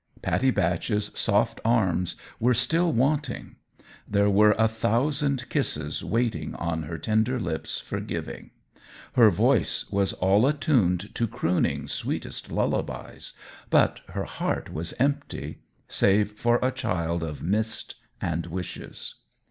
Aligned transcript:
Pattie 0.23 0.49
Batch's 0.49 1.11
soft 1.13 1.61
arms 1.63 2.15
were 2.39 2.55
still 2.55 2.91
wanting; 2.91 3.57
there 4.07 4.31
were 4.31 4.55
a 4.57 4.67
thousand 4.67 5.47
kisses 5.49 6.03
waiting 6.03 6.55
on 6.55 6.81
her 6.81 6.97
tender 6.97 7.39
lips 7.39 7.77
for 7.79 7.99
giving; 7.99 8.49
her 9.13 9.29
voice 9.29 9.87
was 9.91 10.13
all 10.13 10.47
attuned 10.47 11.13
to 11.13 11.27
crooning 11.27 11.87
sweetest 11.87 12.49
lullabys; 12.49 13.33
but 13.69 13.99
her 14.07 14.23
heart 14.25 14.73
was 14.73 14.95
empty 14.97 15.59
save 15.87 16.31
for 16.31 16.57
a 16.63 16.71
child 16.71 17.21
of 17.21 17.43
mist 17.43 17.97
and 18.19 18.47
wishes. 18.47 19.13